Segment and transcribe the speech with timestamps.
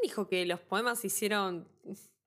[0.00, 1.68] ¿Quién dijo que los poemas se hicieron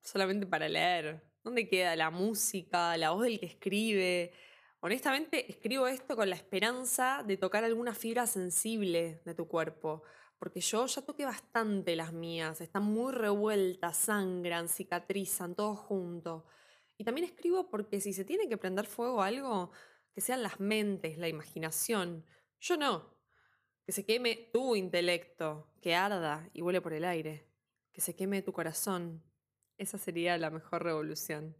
[0.00, 1.24] solamente para leer?
[1.42, 4.32] ¿Dónde queda la música, la voz del que escribe?
[4.78, 10.04] Honestamente, escribo esto con la esperanza de tocar alguna fibra sensible de tu cuerpo,
[10.38, 16.46] porque yo ya toqué bastante las mías, están muy revueltas, sangran, cicatrizan, todo junto.
[16.96, 19.72] Y también escribo porque si se tiene que prender fuego algo,
[20.12, 22.24] que sean las mentes, la imaginación.
[22.60, 23.16] Yo no.
[23.84, 27.53] Que se queme tu intelecto, que arda y vuele por el aire.
[27.94, 29.22] Que se queme tu corazón.
[29.78, 31.54] Esa sería la mejor revolución.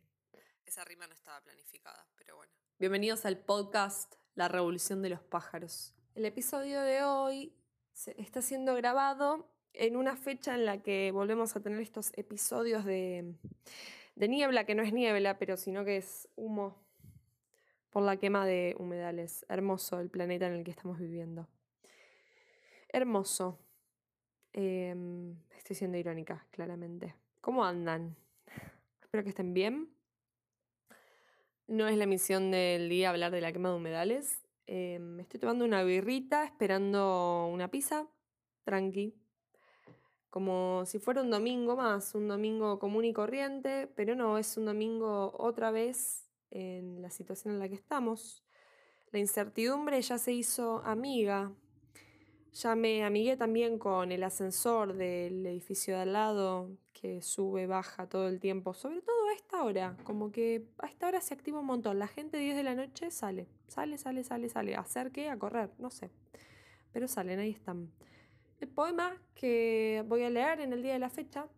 [0.66, 2.52] Esa rima no estaba planificada, pero bueno.
[2.80, 5.94] Bienvenidos al podcast La Revolución de los Pájaros.
[6.16, 7.55] El episodio de hoy
[8.16, 13.36] está siendo grabado en una fecha en la que volvemos a tener estos episodios de,
[14.16, 16.84] de niebla, que no es niebla, pero sino que es humo
[17.91, 19.46] por la quema de humedales.
[19.48, 21.46] Hermoso el planeta en el que estamos viviendo.
[22.88, 23.63] Hermoso.
[24.56, 27.16] Em, estoy siendo irónica, claramente.
[27.40, 28.14] ¿Cómo andan?
[29.02, 29.91] Espero que estén bien.
[31.66, 34.41] No es la misión del día hablar de la quema de humedales.
[34.69, 38.06] Me em, estoy tomando una birrita, esperando una pizza,
[38.62, 39.12] tranqui.
[40.30, 44.66] Como si fuera un domingo más, un domingo común y corriente, pero no, es un
[44.66, 48.44] domingo otra vez en la situación en la que estamos.
[49.10, 51.52] La incertidumbre ya se hizo amiga.
[52.55, 58.08] Ya me amigué también con el ascensor del edificio de al lado, que sube, baja
[58.08, 61.60] todo el tiempo, sobre todo a esta hora, como que a esta hora se activa
[61.60, 61.98] un montón.
[61.98, 64.77] La gente 10 de la noche sale, sale, sale, sale, sale.
[64.77, 65.28] ¿A hacer qué?
[65.30, 66.10] A correr, no sé.
[66.92, 67.91] Pero salen, ahí están.
[68.60, 71.48] El poema que voy a leer en el día de la fecha,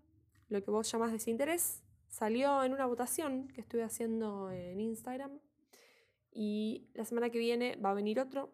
[0.48, 5.38] lo que vos llamás desinterés, Salió en una votación que estuve haciendo en Instagram
[6.32, 8.50] y la semana que viene va a venir otro,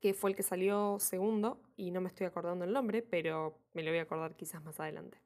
[0.00, 3.82] que fue el que salió segundo y no me estoy acordando el nombre, pero me
[3.82, 5.20] lo voy a acordar quizás más adelante.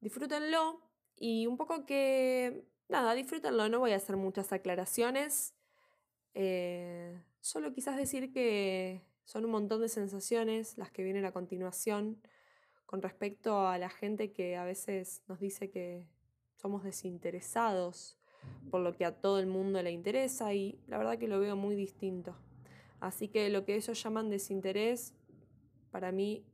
[0.00, 0.80] Disfrútenlo
[1.16, 5.54] y un poco que, nada, disfrútenlo, no voy a hacer muchas aclaraciones,
[6.34, 12.20] eh, solo quizás decir que son un montón de sensaciones las que vienen a continuación
[12.84, 16.06] con respecto a la gente que a veces nos dice que
[16.56, 18.18] somos desinteresados
[18.70, 21.56] por lo que a todo el mundo le interesa y la verdad que lo veo
[21.56, 22.36] muy distinto.
[23.00, 25.14] Así que lo que ellos llaman desinterés,
[25.90, 26.44] para mí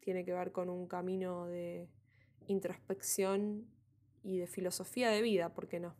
[0.00, 1.88] tiene que ver con un camino de
[2.46, 3.66] introspección
[4.22, 5.94] y de filosofía de vida, ¿por qué no?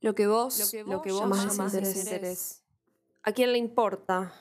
[0.00, 2.62] Lo que vos, lo que vos, llamas desinterés.
[3.22, 4.32] ¿A quién le importa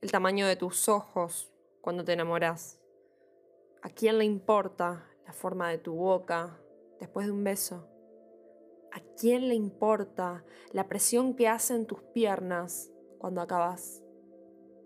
[0.00, 2.80] el tamaño de tus ojos, cuando te enamoras?
[3.82, 6.58] ¿A quién le importa la forma de tu boca
[6.98, 7.93] después de un beso?
[8.94, 14.04] ¿A quién le importa la presión que hacen tus piernas cuando acabas?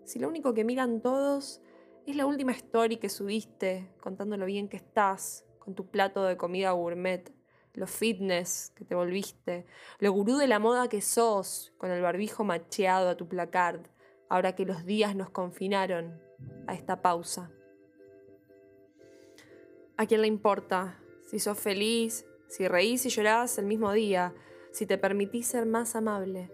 [0.03, 1.61] Si lo único que miran todos
[2.07, 6.37] es la última story que subiste contando lo bien que estás con tu plato de
[6.37, 7.31] comida gourmet,
[7.75, 9.67] lo fitness que te volviste,
[9.99, 13.85] lo gurú de la moda que sos con el barbijo macheado a tu placard,
[14.27, 16.19] ahora que los días nos confinaron
[16.65, 17.51] a esta pausa.
[19.97, 20.99] ¿A quién le importa?
[21.29, 24.33] Si sos feliz, si reís y llorás el mismo día,
[24.71, 26.51] si te permitís ser más amable.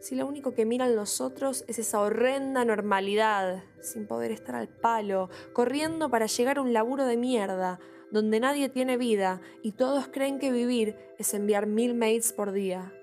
[0.00, 4.68] Si lo único que miran los otros es esa horrenda normalidad, sin poder estar al
[4.68, 7.78] palo, corriendo para llegar a un laburo de mierda,
[8.10, 12.94] donde nadie tiene vida y todos creen que vivir es enviar mil mails por día.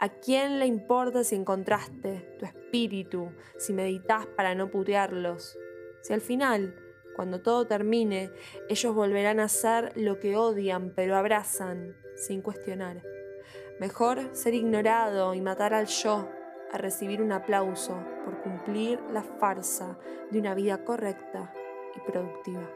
[0.00, 5.56] ¿A quién le importa si encontraste tu espíritu, si meditas para no putearlos?
[6.02, 6.74] Si al final,
[7.14, 8.30] cuando todo termine,
[8.68, 13.02] ellos volverán a ser lo que odian pero abrazan sin cuestionar.
[13.80, 16.28] Mejor ser ignorado y matar al yo
[16.72, 19.98] a recibir un aplauso por cumplir la farsa
[20.30, 21.52] de una vida correcta
[21.96, 22.68] y productiva.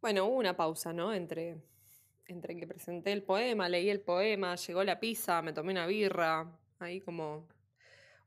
[0.00, 1.12] Bueno, hubo una pausa, ¿no?
[1.12, 1.58] Entre,
[2.30, 6.58] entre que presenté el poema, leí el poema, llegó la pizza, me tomé una birra,
[6.78, 7.48] ahí como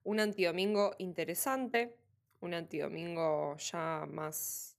[0.03, 1.95] un antidomingo interesante,
[2.41, 4.77] un antidomingo ya más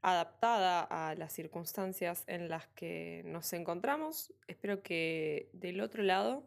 [0.00, 4.32] adaptada a las circunstancias en las que nos encontramos.
[4.48, 6.42] Espero que del otro lado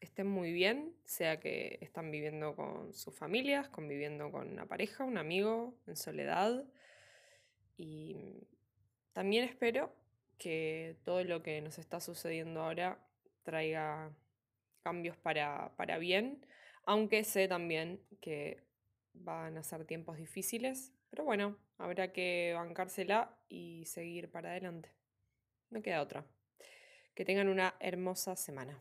[0.00, 5.18] estén muy bien, sea que están viviendo con sus familias, conviviendo con una pareja, un
[5.18, 6.64] amigo, en soledad.
[7.76, 8.16] Y
[9.12, 9.92] también espero
[10.38, 12.98] que todo lo que nos está sucediendo ahora
[13.42, 14.10] traiga
[14.82, 16.46] cambios para, para bien,
[16.84, 18.62] aunque sé también que
[19.12, 24.90] van a ser tiempos difíciles, pero bueno, habrá que bancársela y seguir para adelante.
[25.70, 26.24] No queda otra.
[27.14, 28.80] Que tengan una hermosa semana.